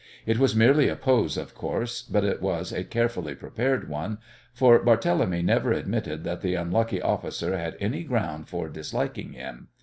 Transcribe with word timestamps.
It 0.25 0.39
was 0.39 0.55
merely 0.55 0.89
a 0.89 0.95
pose, 0.95 1.37
of 1.37 1.53
course, 1.53 2.01
but 2.01 2.23
it 2.23 2.41
was 2.41 2.71
a 2.71 2.83
carefully 2.83 3.35
prepared 3.35 3.87
one, 3.87 4.17
for 4.51 4.83
Barthélemy 4.83 5.43
never 5.43 5.71
admitted 5.73 6.23
that 6.23 6.41
the 6.41 6.55
unlucky 6.55 6.99
officer 6.99 7.55
had 7.55 7.77
any 7.79 8.03
ground 8.03 8.47
for 8.49 8.67
disliking 8.67 9.33
him! 9.33 9.67